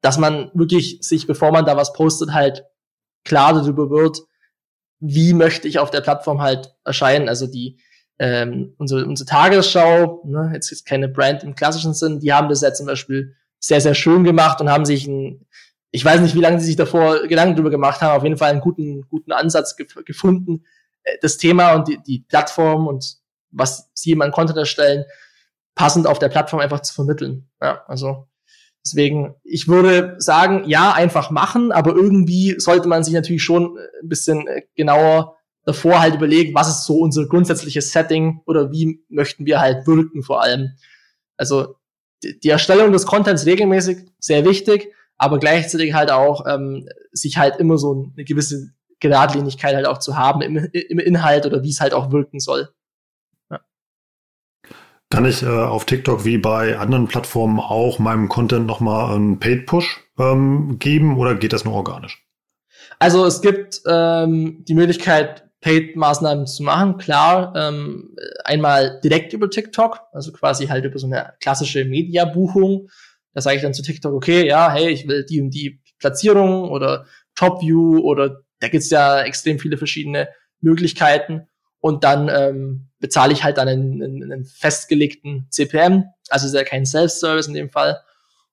[0.00, 2.64] dass man wirklich sich, bevor man da was postet, halt
[3.24, 4.20] klar darüber wird,
[5.00, 7.28] wie möchte ich auf der Plattform halt erscheinen.
[7.28, 7.78] Also die
[8.18, 12.62] ähm, unsere, unsere Tagesschau, ne, jetzt ist keine Brand im klassischen Sinn, die haben das
[12.62, 15.46] ja zum Beispiel sehr, sehr schön gemacht und haben sich ein,
[15.90, 18.50] ich weiß nicht, wie lange sie sich davor Gedanken darüber gemacht haben, auf jeden Fall
[18.50, 20.64] einen guten, guten Ansatz gef gefunden,
[21.02, 23.16] äh, das Thema und die, die Plattform und
[23.50, 25.04] was sie jemand Content erstellen,
[25.74, 27.48] passend auf der Plattform einfach zu vermitteln.
[27.60, 28.26] Ja, also
[28.86, 33.80] Deswegen, ich würde sagen, ja, einfach machen, aber irgendwie sollte man sich natürlich schon äh,
[34.00, 35.35] ein bisschen äh, genauer
[35.66, 40.22] davor halt überlegen, was ist so unser grundsätzliches Setting oder wie möchten wir halt wirken
[40.22, 40.70] vor allem.
[41.36, 41.74] Also
[42.22, 47.78] die Erstellung des Contents regelmäßig, sehr wichtig, aber gleichzeitig halt auch ähm, sich halt immer
[47.78, 51.92] so eine gewisse Geradlinigkeit halt auch zu haben im, im Inhalt oder wie es halt
[51.92, 52.70] auch wirken soll.
[55.10, 60.00] Kann ich äh, auf TikTok wie bei anderen Plattformen auch meinem Content nochmal einen Paid-Push
[60.18, 62.24] ähm, geben oder geht das nur organisch?
[62.98, 67.54] Also es gibt ähm, die Möglichkeit, Paid-Maßnahmen zu machen, klar.
[67.56, 68.14] Ähm,
[68.44, 72.88] einmal direkt über TikTok, also quasi halt über so eine klassische Media-Buchung.
[73.32, 76.70] Da sage ich dann zu TikTok, okay, ja, hey, ich will die und die Platzierung
[76.70, 80.28] oder Top-View oder da gibt's ja extrem viele verschiedene
[80.60, 81.48] Möglichkeiten.
[81.80, 86.86] Und dann ähm, bezahle ich halt dann einen, einen, festgelegten CPM, also ist ja kein
[86.86, 88.00] Self-Service in dem Fall.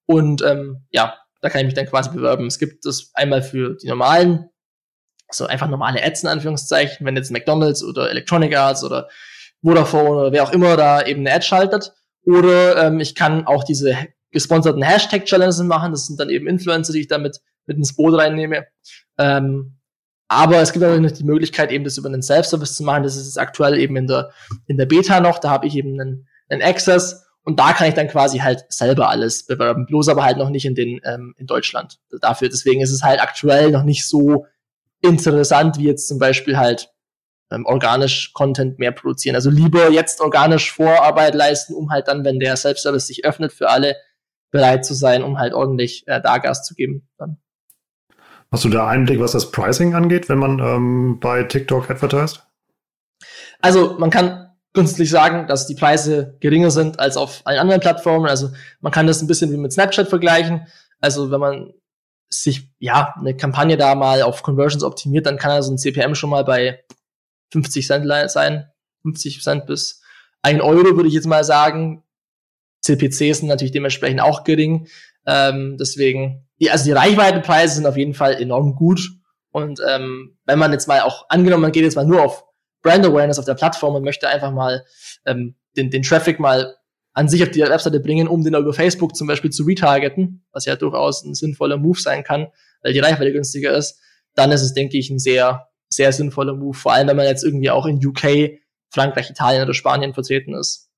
[0.05, 2.47] Und ähm, ja, da kann ich mich dann quasi bewerben.
[2.47, 4.49] Es gibt das einmal für die normalen,
[5.31, 9.09] so einfach normale Ads in Anführungszeichen, wenn jetzt McDonalds oder Electronic Arts oder
[9.63, 11.93] Vodafone oder wer auch immer da eben eine Ad schaltet.
[12.25, 13.97] Oder ähm, ich kann auch diese
[14.31, 15.91] gesponserten Hashtag-Challenges machen.
[15.91, 18.65] Das sind dann eben Influencer, die ich damit mit ins Boot reinnehme.
[19.17, 19.79] Ähm,
[20.27, 23.03] aber es gibt auch noch die Möglichkeit, eben das über einen Self-Service zu machen.
[23.03, 24.31] Das ist aktuell eben in der,
[24.65, 25.39] in der Beta noch.
[25.39, 29.09] Da habe ich eben einen, einen Access und da kann ich dann quasi halt selber
[29.09, 29.85] alles bewerben.
[29.85, 31.99] Bloß aber halt noch nicht in den, ähm, in Deutschland.
[32.21, 34.45] Dafür, deswegen ist es halt aktuell noch nicht so
[35.03, 36.89] interessant, wie jetzt zum Beispiel halt
[37.51, 39.35] ähm, organisch Content mehr produzieren.
[39.35, 43.69] Also lieber jetzt organisch Vorarbeit leisten, um halt dann, wenn der Self-Service sich öffnet für
[43.69, 43.95] alle,
[44.51, 47.09] bereit zu sein, um halt ordentlich äh, da Gas zu geben.
[47.17, 47.37] Dann.
[48.51, 52.43] Hast du da Einblick, was das Pricing angeht, wenn man ähm, bei TikTok advertised?
[53.59, 58.27] Also man kann grundsätzlich sagen, dass die Preise geringer sind als auf allen anderen Plattformen.
[58.27, 60.67] Also man kann das ein bisschen wie mit Snapchat vergleichen.
[61.01, 61.73] Also wenn man
[62.41, 66.29] sich ja eine Kampagne da mal auf Conversions optimiert, dann kann also ein CPM schon
[66.29, 66.83] mal bei
[67.51, 68.69] 50 Cent sein,
[69.03, 70.01] 50 Cent bis
[70.41, 72.03] 1 Euro würde ich jetzt mal sagen.
[72.81, 74.87] CPCs sind natürlich dementsprechend auch gering.
[75.25, 79.01] Ähm, deswegen die, also die Reichweitenpreise sind auf jeden Fall enorm gut.
[79.51, 82.45] Und ähm, wenn man jetzt mal auch angenommen, man geht jetzt mal nur auf
[82.81, 84.85] Brand Awareness auf der Plattform und möchte einfach mal
[85.25, 86.75] ähm, den, den Traffic mal
[87.13, 90.65] an sich auf die Webseite bringen, um den über Facebook zum Beispiel zu retargeten, was
[90.65, 92.47] ja durchaus ein sinnvoller Move sein kann,
[92.81, 93.99] weil die Reichweite günstiger ist,
[94.35, 96.75] dann ist es, denke ich, ein sehr, sehr sinnvoller Move.
[96.75, 100.89] Vor allem, wenn man jetzt irgendwie auch in UK, Frankreich, Italien oder Spanien vertreten ist.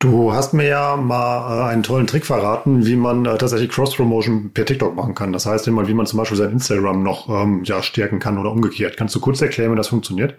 [0.00, 4.52] Du hast mir ja mal äh, einen tollen Trick verraten, wie man äh, tatsächlich Cross-Promotion
[4.52, 5.32] per TikTok machen kann.
[5.32, 8.52] Das heißt immer, wie man zum Beispiel sein Instagram noch ähm, ja, stärken kann oder
[8.52, 8.96] umgekehrt.
[8.96, 10.36] Kannst du kurz erklären, wie das funktioniert?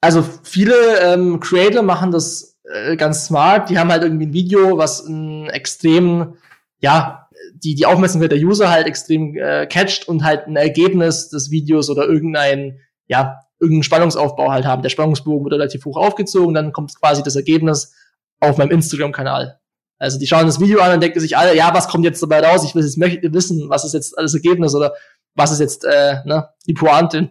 [0.00, 3.68] Also viele ähm, Creator machen das äh, ganz smart.
[3.70, 6.34] Die haben halt irgendwie ein Video, was ein extrem,
[6.78, 11.50] ja, die, die Aufmerksamkeit der User halt extrem äh, catcht und halt ein Ergebnis des
[11.50, 14.82] Videos oder irgendein, ja, irgendeinen Spannungsaufbau halt haben.
[14.82, 17.94] Der Spannungsbogen wird relativ hoch aufgezogen, dann kommt quasi das Ergebnis
[18.40, 19.60] auf meinem Instagram-Kanal.
[19.98, 22.40] Also die schauen das Video an und denken sich alle, ja, was kommt jetzt dabei
[22.40, 22.64] raus?
[22.64, 24.94] Ich will jetzt möchte wissen, was ist jetzt das Ergebnis oder
[25.34, 27.30] was ist jetzt äh, ne, die Pointe.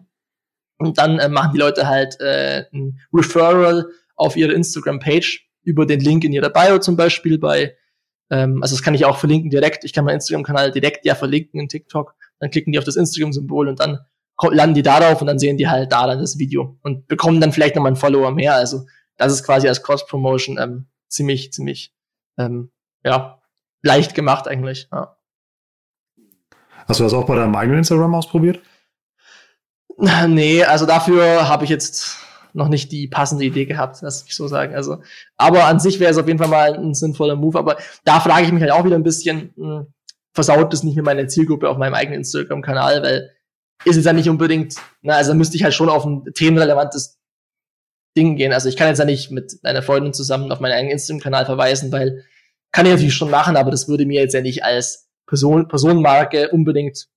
[0.80, 6.00] Und dann äh, machen die Leute halt äh, ein Referral auf ihre Instagram-Page über den
[6.00, 7.76] Link in ihrer Bio zum Beispiel bei,
[8.32, 9.84] ähm, also das kann ich auch verlinken direkt.
[9.84, 12.16] Ich kann meinen Instagram-Kanal direkt ja verlinken in TikTok.
[12.40, 14.00] Dann klicken die auf das Instagram-Symbol und dann
[14.52, 17.52] landen die darauf und dann sehen die halt da dann das Video und bekommen dann
[17.52, 18.56] vielleicht nochmal einen Follower mehr.
[18.56, 18.86] Also
[19.18, 21.94] das ist quasi als Cross-Promotion ähm, ziemlich, ziemlich,
[22.38, 22.72] ähm,
[23.04, 23.42] ja,
[23.82, 24.88] leicht gemacht eigentlich.
[24.94, 25.18] Ja.
[26.88, 28.62] Hast du das auch bei deinem eigenen Instagram ausprobiert?
[30.28, 32.18] Nee, also dafür habe ich jetzt
[32.54, 34.76] noch nicht die passende Idee gehabt, lass mich so sagen.
[34.76, 35.02] Also,
[35.38, 37.60] aber an sich wäre es auf jeden Fall mal ein sinnvoller Move.
[37.60, 39.88] Aber da frage ich mich halt auch wieder ein bisschen, mh, hm,
[40.34, 43.32] versaut das nicht mit meiner Zielgruppe auf meinem eigenen Instagram-Kanal, weil
[43.86, 47.20] ist es ja nicht unbedingt, na, also müsste ich halt schon auf ein themenrelevantes
[48.18, 48.54] Ding gehen.
[48.54, 51.92] Also ich kann jetzt ja nicht mit einer Freundin zusammen auf meinen eigenen Instagram-Kanal verweisen,
[51.92, 52.26] weil
[52.72, 56.50] kann ich natürlich schon machen, aber das würde mir jetzt ja nicht als Person, Personenmarke
[56.50, 57.08] unbedingt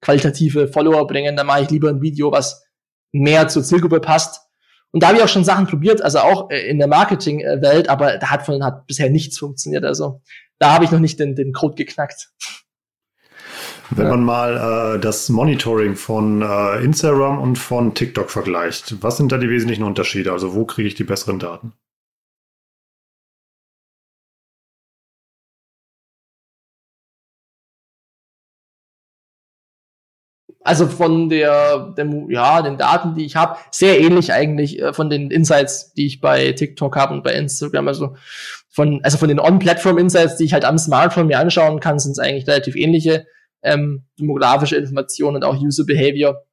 [0.00, 1.36] qualitative Follower bringen.
[1.36, 2.64] Da mache ich lieber ein Video, was
[3.12, 4.40] mehr zur Zielgruppe passt.
[4.90, 8.16] Und da habe ich auch schon Sachen probiert, also auch äh, in der Marketing-Welt, aber
[8.16, 9.84] da hat von hat bisher nichts funktioniert.
[9.84, 10.22] Also
[10.58, 12.30] da habe ich noch nicht den, den Code geknackt.
[13.90, 19.32] Wenn man mal äh, das Monitoring von äh, Instagram und von TikTok vergleicht, was sind
[19.32, 20.32] da die wesentlichen Unterschiede?
[20.32, 21.72] Also wo kriege ich die besseren Daten?
[30.68, 35.08] Also von der, der ja, den Daten, die ich habe, sehr ähnlich eigentlich äh, von
[35.08, 37.88] den Insights, die ich bei TikTok habe und bei Instagram.
[37.88, 38.16] Also
[38.68, 42.18] von, also von den On-Platform-Insights, die ich halt am Smartphone mir anschauen kann, sind es
[42.18, 43.26] eigentlich relativ ähnliche
[43.62, 46.44] ähm, demografische Informationen und auch User Behavior.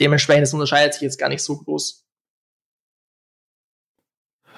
[0.00, 2.06] Dementsprechend das unterscheidet sich jetzt gar nicht so groß.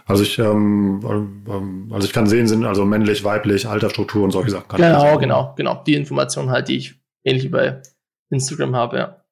[0.04, 1.00] Also ich, ähm,
[1.48, 4.76] ähm, also ich kann sehen, sind also männlich, weiblich, Altersstruktur und solche Sachen.
[4.76, 5.82] genau, genau, genau.
[5.86, 7.82] Die Informationen halt, die ich ähnlich wie bei
[8.30, 9.24] Instagram habe, ja.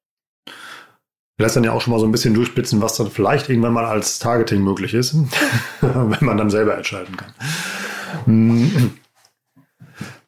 [1.39, 3.85] Lässt dann ja auch schon mal so ein bisschen durchspitzen, was dann vielleicht irgendwann mal
[3.85, 5.15] als Targeting möglich ist,
[5.81, 7.33] wenn man dann selber entscheiden kann.
[8.25, 8.97] Hm.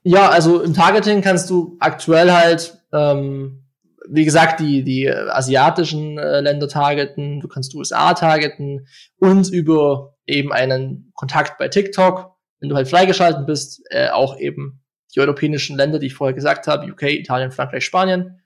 [0.03, 3.65] Ja, also im Targeting kannst du aktuell halt, ähm,
[4.07, 8.87] wie gesagt, die, die asiatischen äh, Länder targeten, du kannst USA targeten
[9.19, 14.81] und über eben einen Kontakt bei TikTok, wenn du halt freigeschalten bist, äh, auch eben
[15.15, 18.38] die europäischen Länder, die ich vorher gesagt habe, UK, Italien, Frankreich, Spanien.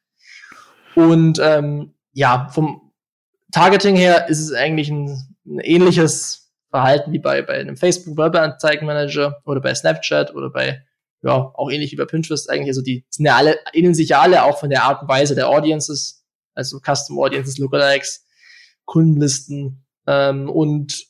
[0.95, 2.91] Und ähm, ja, vom
[3.51, 9.41] Targeting her ist es eigentlich ein, ein ähnliches Verhalten wie bei, bei einem Facebook Werbeanzeigenmanager
[9.45, 10.83] oder bei Snapchat oder bei
[11.23, 12.69] ja, auch ähnlich wie bei Pinterest eigentlich.
[12.69, 15.35] Also die sind ja alle, ähneln sich ja alle auch von der Art und Weise
[15.35, 18.25] der Audiences, also Custom Audiences, Lookalikes,
[18.85, 21.05] Kundenlisten ähm, und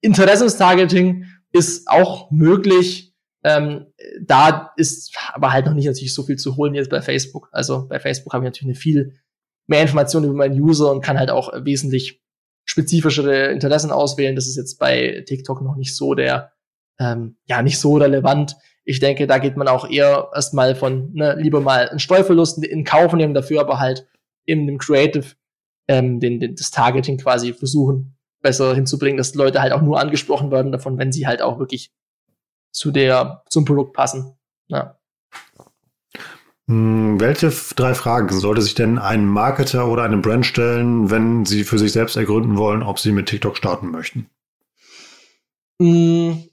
[0.00, 3.11] Interessenstargeting ist auch möglich.
[3.44, 3.86] Ähm,
[4.20, 7.48] da ist aber halt noch nicht natürlich so viel zu holen jetzt bei Facebook.
[7.52, 9.18] Also bei Facebook habe ich natürlich eine viel
[9.66, 12.22] mehr Informationen über meinen User und kann halt auch wesentlich
[12.64, 14.36] spezifischere Interessen auswählen.
[14.36, 16.52] Das ist jetzt bei TikTok noch nicht so der,
[17.00, 18.56] ähm, ja, nicht so relevant.
[18.84, 22.84] Ich denke, da geht man auch eher erstmal von, ne, lieber mal einen Steuerverlust in
[22.84, 24.06] Kauf nehmen, dafür aber halt
[24.44, 25.34] in dem Creative
[25.88, 30.50] ähm, den, den, das Targeting quasi versuchen, besser hinzubringen, dass Leute halt auch nur angesprochen
[30.50, 31.92] werden davon, wenn sie halt auch wirklich
[32.72, 34.36] zu der, zum Produkt passen.
[34.66, 34.98] Ja.
[36.68, 41.64] Hm, welche drei Fragen sollte sich denn ein Marketer oder eine Brand stellen, wenn sie
[41.64, 44.30] für sich selbst ergründen wollen, ob sie mit TikTok starten möchten?
[45.80, 46.44] Hm,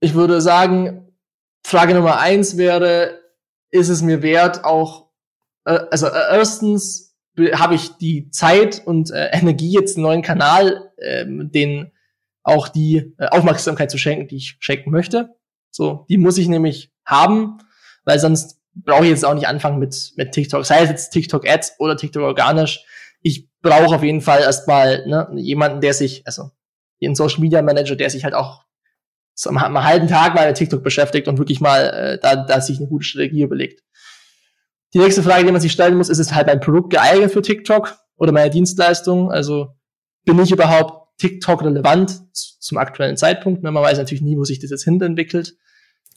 [0.00, 1.12] ich würde sagen,
[1.64, 3.20] Frage Nummer eins wäre,
[3.70, 5.08] ist es mir wert, auch,
[5.64, 7.16] äh, also äh, erstens
[7.54, 11.92] habe ich die Zeit und äh, Energie, jetzt einen neuen Kanal, äh, den
[12.42, 15.30] auch die äh, Aufmerksamkeit zu schenken, die ich schenken möchte.
[15.70, 17.58] So, die muss ich nämlich haben,
[18.04, 21.48] weil sonst brauche ich jetzt auch nicht anfangen mit, mit TikTok, sei es jetzt TikTok
[21.48, 22.84] Ads oder TikTok organisch.
[23.20, 26.50] Ich brauche auf jeden Fall erstmal ne, jemanden, der sich, also
[27.00, 28.64] den Social Media Manager, der sich halt auch
[29.34, 32.60] so am, am halben Tag mal mit TikTok beschäftigt und wirklich mal äh, da, da
[32.60, 33.82] sich eine gute Strategie überlegt.
[34.94, 37.40] Die nächste Frage, die man sich stellen muss, ist es halt mein Produkt geeignet für
[37.40, 39.32] TikTok oder meine Dienstleistung?
[39.32, 39.68] Also
[40.24, 43.62] bin ich überhaupt TikTok relevant zum aktuellen Zeitpunkt?
[43.62, 45.56] Man weiß natürlich nie, wo sich das jetzt hinentwickelt.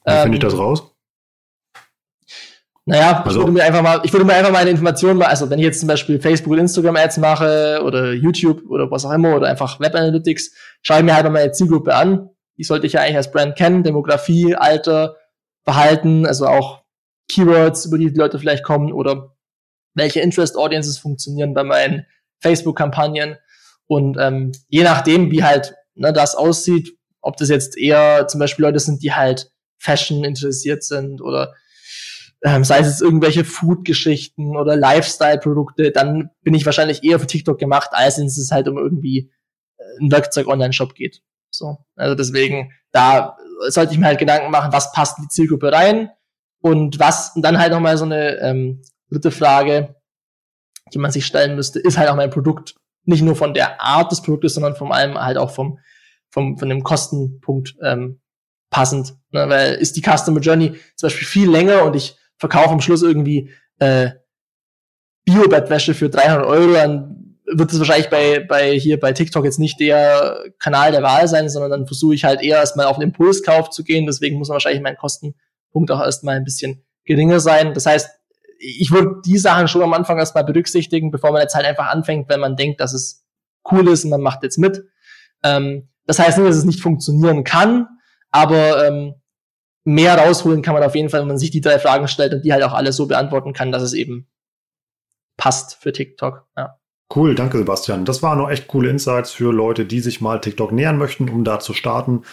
[0.05, 0.91] Wie ähm, finde ich das raus?
[2.87, 5.49] Naja, Also- ich würde mir einfach mal, ich würde mir einfach meine Informationen mal, also
[5.49, 9.11] wenn ich jetzt zum Beispiel Facebook und Instagram Ads mache oder YouTube oder was auch
[9.11, 10.51] immer oder einfach Web Analytics,
[10.83, 12.29] schaue ich mir halt mal meine Zielgruppe an.
[12.57, 15.17] Die sollte ich ja eigentlich als Brand kennen, Demografie, Alter,
[15.63, 16.83] Verhalten, also auch
[17.27, 19.35] Keywords, über die die Leute vielleicht kommen oder
[19.95, 22.05] welche Interest Audiences funktionieren bei meinen
[22.39, 23.37] Facebook-Kampagnen.
[23.87, 28.65] Und ähm, je nachdem, wie halt ne, das aussieht, ob das jetzt eher zum Beispiel
[28.65, 31.53] Leute sind, die halt Fashion interessiert sind oder
[32.43, 37.57] ähm, sei es jetzt irgendwelche Food-Geschichten oder Lifestyle-Produkte, dann bin ich wahrscheinlich eher für TikTok
[37.57, 39.31] gemacht, als wenn es halt um irgendwie
[39.77, 41.21] äh, ein Werkzeug-Online-Shop geht.
[41.49, 43.37] So, also deswegen, da
[43.69, 46.11] sollte ich mir halt Gedanken machen, was passt in die Zielgruppe rein
[46.61, 49.95] und was, und dann halt nochmal so eine ähm, dritte Frage,
[50.93, 54.11] die man sich stellen müsste, ist halt auch mein Produkt nicht nur von der Art
[54.11, 55.79] des Produktes, sondern vor allem halt auch vom,
[56.29, 58.19] vom von dem Kostenpunkt ähm,
[58.69, 59.15] passend.
[59.31, 59.45] Ne?
[59.47, 63.51] Weil ist die Customer Journey zum Beispiel viel länger und ich verkaufe am Schluss irgendwie
[63.79, 64.09] äh,
[65.25, 69.79] Bio-Bettwäsche für 300 Euro, dann wird es wahrscheinlich bei, bei hier bei TikTok jetzt nicht
[69.79, 73.69] der Kanal der Wahl sein, sondern dann versuche ich halt eher erstmal auf den Impulskauf
[73.69, 74.05] zu gehen.
[74.05, 77.73] Deswegen muss wahrscheinlich mein Kostenpunkt auch erstmal ein bisschen geringer sein.
[77.73, 78.09] Das heißt,
[78.65, 82.29] ich würde die Sachen schon am Anfang erstmal berücksichtigen, bevor man jetzt halt einfach anfängt,
[82.29, 83.25] wenn man denkt, dass es
[83.71, 84.83] cool ist und man macht jetzt mit.
[85.43, 87.87] Ähm, das heißt nicht, dass es nicht funktionieren kann,
[88.31, 89.15] aber ähm,
[89.83, 92.43] mehr rausholen kann man auf jeden Fall, wenn man sich die drei Fragen stellt und
[92.43, 94.27] die halt auch alle so beantworten kann, dass es eben
[95.37, 96.47] passt für TikTok.
[96.57, 96.79] Ja.
[97.13, 98.05] Cool, danke Sebastian.
[98.05, 101.43] Das waren noch echt coole Insights für Leute, die sich mal TikTok nähern möchten, um
[101.43, 102.23] da zu starten.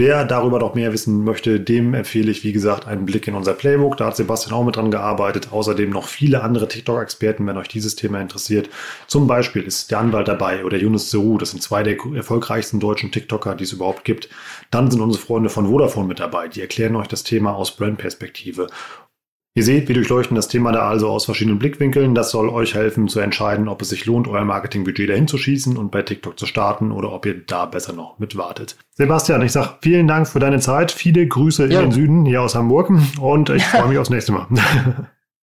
[0.00, 3.52] Wer darüber noch mehr wissen möchte, dem empfehle ich, wie gesagt, einen Blick in unser
[3.52, 3.96] Playbook.
[3.96, 5.48] Da hat Sebastian auch mit dran gearbeitet.
[5.50, 8.70] Außerdem noch viele andere TikTok-Experten, wenn euch dieses Thema interessiert.
[9.08, 11.36] Zum Beispiel ist der Anwalt dabei oder Yunus Seru.
[11.36, 14.28] Das sind zwei der erfolgreichsten deutschen TikToker, die es überhaupt gibt.
[14.70, 16.46] Dann sind unsere Freunde von Vodafone mit dabei.
[16.46, 18.68] Die erklären euch das Thema aus Brandperspektive.
[19.58, 22.14] Ihr seht, wir durchleuchten das Thema da also aus verschiedenen Blickwinkeln.
[22.14, 25.76] Das soll euch helfen zu entscheiden, ob es sich lohnt, euer Marketingbudget dahin zu schießen
[25.76, 28.76] und bei TikTok zu starten oder ob ihr da besser noch mit wartet.
[28.94, 30.92] Sebastian, ich sage vielen Dank für deine Zeit.
[30.92, 31.80] Viele Grüße Ja.
[31.80, 32.88] in den Süden hier aus Hamburg
[33.20, 34.46] und ich freue mich aufs nächste Mal.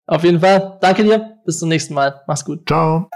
[0.08, 0.78] Auf jeden Fall.
[0.80, 1.36] Danke dir.
[1.46, 2.20] Bis zum nächsten Mal.
[2.26, 2.66] Mach's gut.
[2.66, 3.08] Ciao.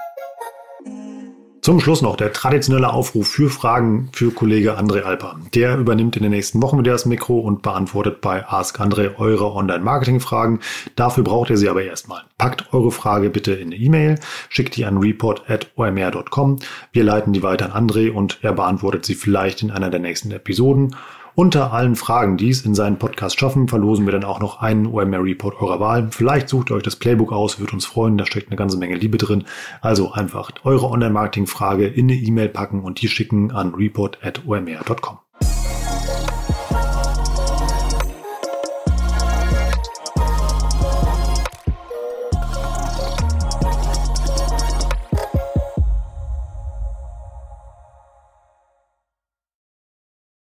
[1.64, 5.40] Zum Schluss noch der traditionelle Aufruf für Fragen für Kollege André Alper.
[5.54, 9.50] Der übernimmt in den nächsten Wochen wieder das Mikro und beantwortet bei Ask André eure
[9.50, 10.60] Online-Marketing-Fragen.
[10.94, 12.24] Dafür braucht ihr sie aber erstmal.
[12.36, 14.16] Packt eure Frage bitte in eine E-Mail,
[14.50, 16.58] schickt die an report.omr.com.
[16.92, 20.32] Wir leiten die weiter an André und er beantwortet sie vielleicht in einer der nächsten
[20.32, 20.94] Episoden.
[21.36, 24.86] Unter allen Fragen, die es in seinen Podcast schaffen, verlosen wir dann auch noch einen
[24.86, 26.08] OMR Report eurer Wahl.
[26.12, 28.94] Vielleicht sucht ihr euch das Playbook aus, würde uns freuen, da steckt eine ganze Menge
[28.94, 29.44] Liebe drin.
[29.80, 35.23] Also einfach eure Online-Marketing-Frage in eine E-Mail packen und die schicken an report.omr.com.